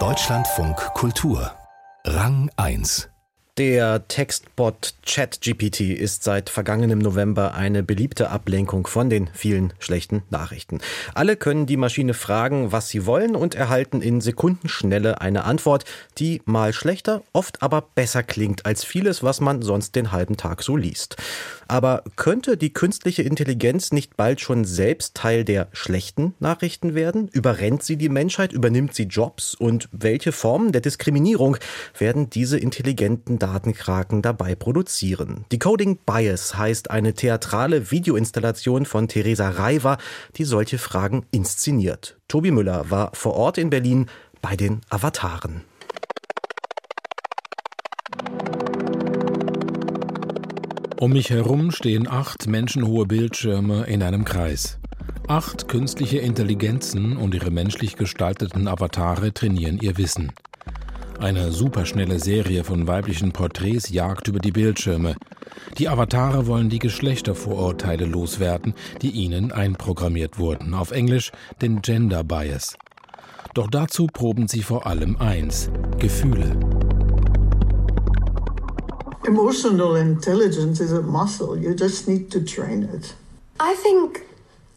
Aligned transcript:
Deutschlandfunk 0.00 0.76
Kultur 0.94 1.52
Rang 2.04 2.50
1 2.56 3.08
der 3.56 4.08
Textbot 4.08 4.94
ChatGPT 5.06 5.82
ist 5.82 6.24
seit 6.24 6.50
vergangenem 6.50 6.98
November 6.98 7.54
eine 7.54 7.84
beliebte 7.84 8.30
Ablenkung 8.30 8.88
von 8.88 9.08
den 9.08 9.30
vielen 9.32 9.72
schlechten 9.78 10.24
Nachrichten. 10.28 10.80
Alle 11.14 11.36
können 11.36 11.66
die 11.66 11.76
Maschine 11.76 12.14
fragen, 12.14 12.72
was 12.72 12.88
sie 12.88 13.06
wollen 13.06 13.36
und 13.36 13.54
erhalten 13.54 14.02
in 14.02 14.20
Sekundenschnelle 14.20 15.20
eine 15.20 15.44
Antwort, 15.44 15.84
die 16.18 16.42
mal 16.46 16.72
schlechter, 16.72 17.22
oft 17.32 17.62
aber 17.62 17.82
besser 17.94 18.24
klingt 18.24 18.66
als 18.66 18.82
vieles, 18.82 19.22
was 19.22 19.40
man 19.40 19.62
sonst 19.62 19.94
den 19.94 20.10
halben 20.10 20.36
Tag 20.36 20.64
so 20.64 20.76
liest. 20.76 21.14
Aber 21.68 22.04
könnte 22.16 22.56
die 22.56 22.72
künstliche 22.72 23.22
Intelligenz 23.22 23.92
nicht 23.92 24.16
bald 24.16 24.40
schon 24.40 24.64
selbst 24.64 25.14
Teil 25.14 25.44
der 25.44 25.68
schlechten 25.72 26.34
Nachrichten 26.40 26.94
werden? 26.94 27.28
Überrennt 27.28 27.82
sie 27.82 27.96
die 27.96 28.08
Menschheit? 28.08 28.52
Übernimmt 28.52 28.94
sie 28.94 29.04
Jobs? 29.04 29.54
Und 29.54 29.88
welche 29.92 30.32
Formen 30.32 30.72
der 30.72 30.80
Diskriminierung 30.80 31.56
werden 31.98 32.30
diese 32.30 32.58
intelligenten 32.58 33.38
Datenkraken 33.38 34.22
dabei 34.22 34.54
produzieren. 34.54 35.44
Decoding 35.52 35.98
Bias 36.04 36.56
heißt 36.56 36.90
eine 36.90 37.14
theatrale 37.14 37.90
Videoinstallation 37.90 38.86
von 38.86 39.08
Theresa 39.08 39.48
Reiver, 39.50 39.98
die 40.36 40.44
solche 40.44 40.78
Fragen 40.78 41.26
inszeniert. 41.30 42.18
Tobi 42.28 42.50
Müller 42.50 42.90
war 42.90 43.10
vor 43.14 43.34
Ort 43.34 43.58
in 43.58 43.70
Berlin 43.70 44.06
bei 44.42 44.56
den 44.56 44.80
Avataren. 44.90 45.62
Um 51.00 51.12
mich 51.12 51.30
herum 51.30 51.72
stehen 51.72 52.08
acht 52.08 52.46
menschenhohe 52.46 53.04
Bildschirme 53.04 53.84
in 53.86 54.02
einem 54.02 54.24
Kreis. 54.24 54.78
Acht 55.26 55.66
künstliche 55.66 56.18
Intelligenzen 56.18 57.16
und 57.16 57.34
ihre 57.34 57.50
menschlich 57.50 57.96
gestalteten 57.96 58.68
Avatare 58.68 59.34
trainieren 59.34 59.78
ihr 59.78 59.98
Wissen. 59.98 60.32
Eine 61.18 61.50
superschnelle 61.50 62.20
Serie 62.20 62.62
von 62.62 62.86
weiblichen 62.86 63.32
Porträts 63.32 63.90
jagt 63.90 64.28
über 64.28 64.38
die 64.38 64.52
Bildschirme. 64.52 65.16
Die 65.78 65.88
Avatare 65.88 66.46
wollen 66.46 66.70
die 66.70 66.78
Geschlechtervorurteile 66.78 68.04
loswerden, 68.04 68.74
die 69.02 69.10
ihnen 69.10 69.50
einprogrammiert 69.50 70.38
wurden. 70.38 70.74
Auf 70.74 70.92
Englisch 70.92 71.32
den 71.60 71.82
Gender 71.82 72.22
Bias. 72.22 72.76
Doch 73.54 73.68
dazu 73.68 74.06
proben 74.06 74.46
sie 74.46 74.62
vor 74.62 74.86
allem 74.86 75.16
eins: 75.16 75.70
Gefühle. 75.98 76.73
Emotional 79.26 79.96
intelligence 79.96 80.80
is 80.80 80.92
a 80.92 81.02
muscle. 81.02 81.58
You 81.58 81.74
just 81.74 82.08
need 82.08 82.30
to 82.30 82.44
train 82.44 82.82
it. 82.82 83.14
I 83.58 83.74
think 83.74 84.22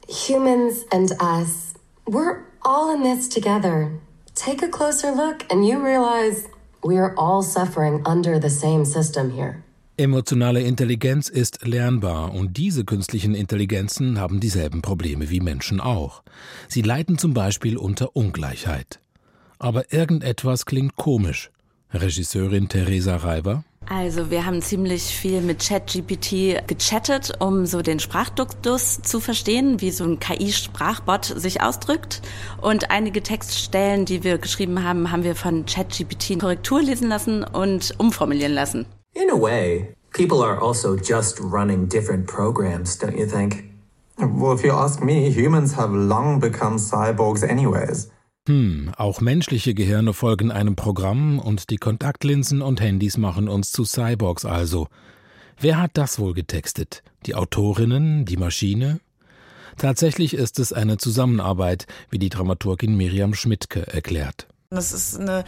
humans 0.07 0.85
and 0.91 1.11
us, 1.19 1.73
we're 2.05 2.43
all 2.61 2.93
in 2.93 3.03
this 3.03 3.27
together. 3.27 3.91
take 4.37 4.63
a 4.63 4.69
closer 4.69 5.11
look 5.11 5.45
and 5.51 5.65
you 5.65 5.83
realize 5.83 6.47
we 6.83 6.97
are 6.97 7.13
all 7.17 7.41
suffering 7.41 8.01
under 8.05 8.39
the 8.39 8.49
same 8.49 8.85
system 8.85 9.31
here. 9.31 9.63
Emotionale 9.99 10.61
Intelligenz 10.61 11.27
ist 11.27 11.65
lernbar 11.65 12.31
und 12.31 12.55
diese 12.57 12.85
künstlichen 12.85 13.33
Intelligenzen 13.33 14.19
haben 14.19 14.39
dieselben 14.39 14.83
Probleme 14.83 15.31
wie 15.31 15.39
Menschen 15.39 15.81
auch. 15.81 16.21
Sie 16.67 16.83
leiden 16.83 17.17
zum 17.17 17.33
Beispiel 17.33 17.77
unter 17.77 18.15
Ungleichheit. 18.15 18.99
Aber 19.57 19.91
irgendetwas 19.91 20.67
klingt 20.67 20.97
komisch. 20.97 21.49
Regisseurin 21.91 22.69
Theresa 22.69 23.15
Reiber 23.15 23.63
also 23.89 24.29
wir 24.29 24.45
haben 24.45 24.61
ziemlich 24.61 25.03
viel 25.03 25.41
mit 25.41 25.65
ChatGPT 25.65 26.67
gechattet, 26.67 27.33
um 27.39 27.65
so 27.65 27.81
den 27.81 27.99
Sprachduktus 27.99 29.01
zu 29.01 29.19
verstehen, 29.19 29.79
wie 29.79 29.91
so 29.91 30.03
ein 30.03 30.19
KI-Sprachbot 30.19 31.25
sich 31.25 31.61
ausdrückt. 31.61 32.21
Und 32.61 32.91
einige 32.91 33.23
Textstellen, 33.23 34.05
die 34.05 34.23
wir 34.23 34.37
geschrieben 34.37 34.83
haben, 34.83 35.11
haben 35.11 35.23
wir 35.23 35.35
von 35.35 35.65
ChatGPT 35.65 36.39
Korrektur 36.39 36.81
lesen 36.81 37.07
lassen 37.07 37.43
und 37.43 37.93
umformulieren 37.97 38.53
lassen. 38.53 38.85
In 39.13 39.31
a 39.31 39.39
way, 39.39 39.93
people 40.13 40.43
are 40.43 40.61
also 40.61 40.95
just 40.95 41.39
running 41.39 41.87
different 41.87 42.27
programs, 42.27 42.99
don't 42.99 43.17
you 43.17 43.25
think? 43.25 43.63
Well, 44.17 44.53
if 44.53 44.63
you 44.63 44.73
ask 44.73 45.03
me, 45.03 45.29
humans 45.29 45.77
have 45.77 45.93
long 45.93 46.39
become 46.39 46.77
cyborgs 46.77 47.43
anyways. 47.43 48.09
Hm, 48.47 48.93
auch 48.95 49.19
menschliche 49.19 49.73
Gehirne 49.73 50.13
folgen 50.13 50.51
einem 50.51 50.77
Programm 50.77 51.37
und 51.37 51.69
die 51.69 51.75
Kontaktlinsen 51.75 52.61
und 52.61 52.79
Handys 52.79 53.17
machen 53.17 53.49
uns 53.49 53.73
zu 53.73 53.83
Cyborgs 53.83 54.45
also. 54.45 54.87
Wer 55.59 55.81
hat 55.81 55.91
das 55.95 56.17
wohl 56.17 56.33
getextet? 56.33 57.03
Die 57.25 57.35
Autorinnen, 57.35 58.23
die 58.23 58.37
Maschine? 58.37 59.01
Tatsächlich 59.75 60.33
ist 60.33 60.59
es 60.59 60.71
eine 60.71 60.97
Zusammenarbeit, 60.97 61.87
wie 62.09 62.19
die 62.19 62.29
Dramaturgin 62.29 62.95
Miriam 62.95 63.33
Schmidtke 63.33 63.85
erklärt. 63.85 64.47
Das 64.69 64.91
ist 64.91 65.17
eine 65.17 65.45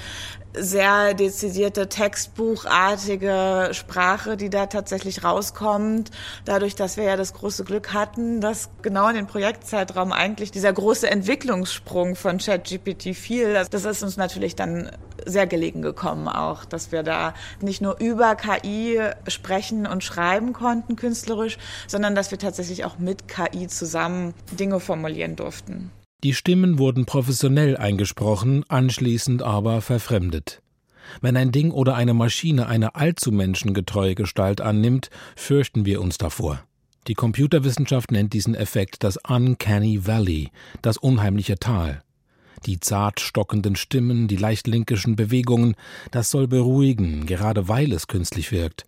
sehr 0.53 1.13
dezidierte 1.13 1.89
textbuchartige 1.89 3.71
Sprache, 3.73 4.37
die 4.37 4.49
da 4.49 4.67
tatsächlich 4.67 5.25
rauskommt. 5.25 6.09
Dadurch, 6.45 6.73
dass 6.73 6.95
wir 6.95 7.03
ja 7.03 7.17
das 7.17 7.33
große 7.33 7.65
Glück 7.65 7.91
hatten, 7.91 8.39
dass 8.39 8.69
genau 8.81 9.09
in 9.09 9.15
den 9.15 9.27
Projektzeitraum 9.27 10.13
eigentlich 10.13 10.51
dieser 10.51 10.71
große 10.71 11.09
Entwicklungssprung 11.09 12.15
von 12.15 12.37
ChatGPT 12.37 13.13
fiel, 13.13 13.61
das 13.69 13.83
ist 13.83 14.03
uns 14.03 14.15
natürlich 14.15 14.55
dann 14.55 14.89
sehr 15.25 15.47
gelegen 15.47 15.81
gekommen 15.81 16.29
auch, 16.29 16.63
dass 16.63 16.93
wir 16.93 17.03
da 17.03 17.33
nicht 17.59 17.81
nur 17.81 17.99
über 17.99 18.35
KI 18.35 19.01
sprechen 19.27 19.85
und 19.85 20.01
schreiben 20.01 20.53
konnten 20.53 20.95
künstlerisch, 20.95 21.57
sondern 21.87 22.15
dass 22.15 22.31
wir 22.31 22.39
tatsächlich 22.39 22.85
auch 22.85 22.99
mit 22.99 23.27
KI 23.27 23.67
zusammen 23.67 24.33
Dinge 24.57 24.79
formulieren 24.79 25.35
durften. 25.35 25.91
Die 26.25 26.33
Stimmen 26.33 26.79
wurden 26.79 27.05
professionell 27.05 27.77
eingesprochen, 27.77 28.65
anschließend 28.67 29.41
aber 29.41 29.79
verfremdet. 29.79 30.61
Wenn 31.21 31.37
ein 31.37 31.53
Ding 31.53 31.71
oder 31.71 31.95
eine 31.95 32.13
Maschine 32.13 32.67
eine 32.67 32.95
allzu 32.95 33.31
menschengetreue 33.31 34.15
Gestalt 34.15 34.59
annimmt, 34.59 35.09
fürchten 35.37 35.85
wir 35.85 36.01
uns 36.01 36.17
davor. 36.17 36.61
Die 37.07 37.13
Computerwissenschaft 37.13 38.11
nennt 38.11 38.33
diesen 38.33 38.53
Effekt 38.53 39.05
das 39.05 39.17
Uncanny 39.25 40.05
Valley, 40.05 40.51
das 40.81 40.97
unheimliche 40.97 41.55
Tal. 41.57 42.03
Die 42.65 42.81
zart 42.81 43.21
stockenden 43.21 43.77
Stimmen, 43.77 44.27
die 44.27 44.35
leicht 44.35 44.67
linkischen 44.67 45.15
Bewegungen, 45.15 45.75
das 46.11 46.31
soll 46.31 46.49
beruhigen, 46.49 47.27
gerade 47.27 47.69
weil 47.69 47.93
es 47.93 48.07
künstlich 48.07 48.51
wirkt. 48.51 48.85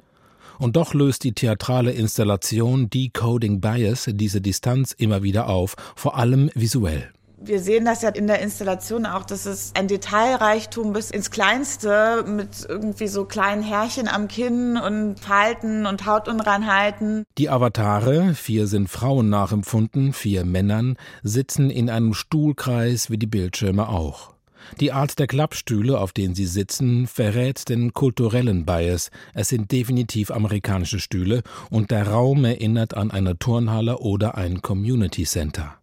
Und 0.59 0.75
doch 0.75 0.94
löst 0.94 1.24
die 1.24 1.31
theatrale 1.31 1.94
Installation 1.94 2.90
Decoding 2.90 3.62
Bias 3.62 4.09
diese 4.12 4.41
Distanz 4.41 4.91
immer 4.91 5.24
wieder 5.24 5.47
auf, 5.47 5.75
vor 5.96 6.18
allem 6.18 6.52
visuell 6.53 7.09
wir 7.44 7.59
sehen 7.59 7.85
das 7.85 8.02
ja 8.02 8.09
in 8.09 8.28
der 8.28 8.40
Installation 8.40 9.06
auch, 9.06 9.25
dass 9.25 9.46
es 9.46 9.72
ein 9.75 9.88
Detailreichtum 9.88 10.94
bis 10.94 11.09
ins 11.09 11.31
Kleinste 11.31 12.24
mit 12.28 12.66
irgendwie 12.68 13.07
so 13.07 13.25
kleinen 13.25 13.63
Härchen 13.63 14.07
am 14.07 14.28
Kinn 14.28 14.78
und 14.78 15.19
Falten 15.19 15.85
und 15.85 16.06
Hautunreinheiten. 16.06 17.24
Die 17.38 17.50
Avatare, 17.50 18.35
vier 18.35 18.68
sind 18.68 18.90
Frauen 18.90 19.29
nachempfunden, 19.29 20.13
vier 20.13 20.46
Männern, 20.46 20.97
sitzen 21.24 21.69
in 21.69 21.90
einem 21.90 22.13
Stuhlkreis 22.13 23.09
wie 23.09 23.18
die 23.18 23.28
Bildschirme 23.28 23.90
auch. 23.90 24.34
Die 24.79 24.91
Art 24.91 25.18
der 25.18 25.28
Klappstühle, 25.28 26.00
auf 26.00 26.13
denen 26.13 26.35
sie 26.35 26.46
sitzen, 26.46 27.08
verrät 27.08 27.68
den 27.68 27.94
kulturellen 27.94 28.66
Bias. 28.66 29.09
Es 29.34 29.50
sind 29.50 29.72
definitiv 29.72 30.29
amerikanische 30.29 31.00
Stühle 31.00 31.41
und 31.72 31.90
der 31.90 32.08
Raum 32.08 32.46
erinnert 32.46 32.94
an 32.96 33.09
eine 33.09 33.38
Turnhalle 33.38 33.97
oder 33.97 34.35
ein 34.35 34.62
Community 34.62 35.23
Center. 35.23 35.81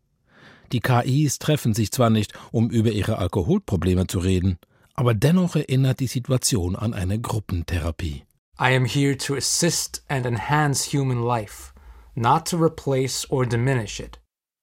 Die 0.73 0.81
KIs 0.81 1.39
treffen 1.39 1.75
sich 1.75 1.91
zwar 1.91 2.11
nicht, 2.11 2.33
um 2.53 2.71
über 2.71 2.91
ihre 2.91 3.19
Alkoholprobleme 3.19 4.07
zu 4.07 4.19
reden, 4.19 4.59
aber 4.95 5.15
dennoch 5.15 5.57
erinnert 5.57 6.01
die 6.01 6.07
Situation 6.07 6.77
an 6.77 6.95
eine 6.95 7.21
Gruppentherapie. 7.21 8.25
I 8.61 8.75
am 8.75 8.85
here 8.85 9.17
to 9.17 9.37
assist 9.37 10.03
and 10.09 10.27
enhance 10.27 10.85
human 10.85 11.23
life, 11.23 11.73
not 12.15 12.45
to 12.47 12.57
replace 12.57 13.25
or 13.31 13.47
diminish 13.47 14.01
it. 14.01 14.19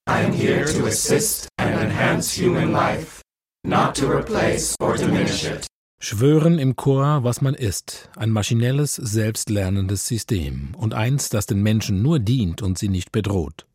I 0.08 0.22
am 0.22 0.32
here 0.32 0.64
to 0.66 0.86
assist 0.86 1.48
and 1.56 1.80
enhance 1.80 2.38
human 2.38 2.72
life, 2.72 3.22
not 3.66 3.96
to 3.96 4.06
replace 4.06 4.74
or 4.78 4.96
diminish 4.96 5.44
it. 5.44 5.66
Schwören 5.98 6.58
im 6.58 6.76
Chor, 6.76 7.24
was 7.24 7.40
man 7.40 7.54
ist, 7.54 8.10
ein 8.16 8.30
maschinelles, 8.30 8.94
selbstlernendes 8.96 10.06
System 10.06 10.74
und 10.76 10.92
eins, 10.92 11.30
das 11.30 11.46
den 11.46 11.62
Menschen 11.62 12.02
nur 12.02 12.18
dient 12.18 12.60
und 12.60 12.76
sie 12.76 12.90
nicht 12.90 13.12
bedroht. 13.12 13.66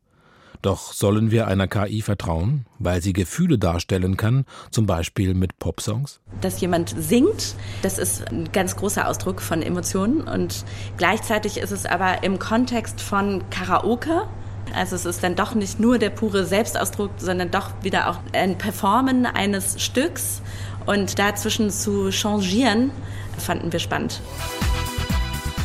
Doch 0.62 0.94
sollen 0.94 1.32
wir 1.32 1.48
einer 1.48 1.68
KI 1.68 2.02
vertrauen, 2.02 2.66
weil 2.78 3.02
sie 3.02 3.14
Gefühle 3.14 3.58
darstellen 3.58 4.16
kann, 4.16 4.46
zum 4.70 4.86
Beispiel 4.86 5.34
mit 5.34 5.58
Popsongs? 5.58 6.20
Dass 6.42 6.62
jemand 6.62 6.94
singt, 6.98 7.56
das 7.82 7.98
ist 7.98 8.30
ein 8.30 8.52
ganz 8.52 8.76
großer 8.76 9.08
Ausdruck 9.08 9.42
von 9.42 9.62
Emotionen 9.62 10.22
und 10.22 10.64
gleichzeitig 10.98 11.58
ist 11.58 11.72
es 11.72 11.86
aber 11.86 12.24
im 12.24 12.38
Kontext 12.38 13.02
von 13.02 13.44
Karaoke. 13.50 14.28
Also 14.76 14.96
es 14.96 15.06
ist 15.06 15.24
dann 15.24 15.36
doch 15.36 15.56
nicht 15.56 15.80
nur 15.80 15.98
der 15.98 16.12
pure 16.12 16.46
Selbstausdruck, 16.46 17.12
sondern 17.18 17.50
doch 17.50 17.72
wieder 17.82 18.10
auch 18.10 18.20
ein 18.34 18.58
Performen 18.58 19.26
eines 19.26 19.82
Stücks 19.82 20.42
und 20.86 21.18
dazwischen 21.18 21.72
zu 21.72 22.12
changieren, 22.12 22.92
fanden 23.38 23.72
wir 23.72 23.80
spannend. 23.80 24.22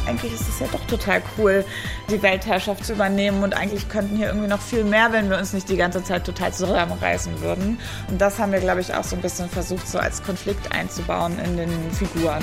Eigentlich 0.06 0.32
ist 0.32 0.48
es 0.48 0.60
ja 0.60 0.66
doch 0.70 0.84
total 0.86 1.22
cool, 1.36 1.64
die 2.10 2.22
Weltherrschaft 2.22 2.84
zu 2.84 2.92
übernehmen 2.92 3.42
und 3.42 3.54
eigentlich 3.54 3.88
könnten 3.88 4.16
hier 4.16 4.28
irgendwie 4.28 4.48
noch 4.48 4.60
viel 4.60 4.84
mehr, 4.84 5.12
wenn 5.12 5.28
wir 5.30 5.38
uns 5.38 5.52
nicht 5.52 5.68
die 5.68 5.76
ganze 5.76 6.02
Zeit 6.02 6.24
total 6.24 6.52
zusammenreißen 6.52 7.40
würden. 7.40 7.78
Und 8.08 8.20
das 8.20 8.38
haben 8.38 8.52
wir, 8.52 8.60
glaube 8.60 8.80
ich, 8.80 8.94
auch 8.94 9.04
so 9.04 9.16
ein 9.16 9.22
bisschen 9.22 9.48
versucht, 9.48 9.88
so 9.88 9.98
als 9.98 10.22
Konflikt 10.22 10.72
einzubauen 10.72 11.38
in 11.38 11.56
den 11.56 11.70
Figuren. 11.92 12.42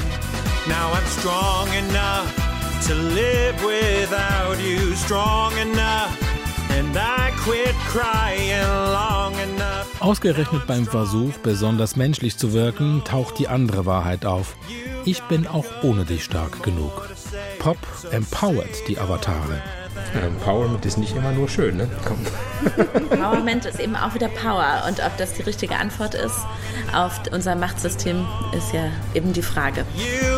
Now 0.68 0.94
I'm 0.94 1.20
strong 1.20 1.68
enough 1.90 2.34
to 2.88 2.94
live 2.94 3.56
without 3.64 4.62
you, 4.62 4.96
strong 4.96 5.52
enough. 5.58 6.10
Ausgerechnet 10.00 10.68
beim 10.68 10.86
Versuch, 10.86 11.34
besonders 11.44 11.96
menschlich 11.96 12.38
zu 12.38 12.54
wirken, 12.54 13.04
taucht 13.06 13.40
die 13.40 13.48
andere 13.48 13.86
Wahrheit 13.86 14.26
auf. 14.26 14.56
Ich 15.06 15.22
bin 15.24 15.48
auch 15.48 15.66
ohne 15.82 16.06
dich 16.06 16.24
stark 16.24 16.64
genug. 16.64 17.10
Pop 17.60 17.78
empowert 18.12 18.88
die 18.88 18.98
Avatare. 19.00 19.62
Empowerment 20.14 20.86
ist 20.86 20.98
nicht 20.98 21.16
immer 21.16 21.32
nur 21.32 21.50
schön, 21.50 21.78
ne? 21.78 21.90
Komm. 22.06 22.20
Empowerment 23.10 23.66
ist 23.66 23.80
eben 23.80 23.96
auch 23.96 24.14
wieder 24.14 24.28
Power. 24.30 24.84
Und 24.88 25.04
ob 25.06 25.16
das 25.18 25.34
die 25.34 25.42
richtige 25.42 25.76
Antwort 25.76 26.14
ist 26.16 26.38
auf 26.94 27.20
unser 27.32 27.56
Machtsystem, 27.56 28.26
ist 28.56 28.74
ja 28.74 28.86
eben 29.14 29.34
die 29.34 29.42
Frage. 29.42 29.86
You 29.96 30.33